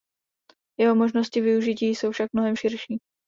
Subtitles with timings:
[0.79, 2.99] Jeho možnosti využití jsou však mnohem širší.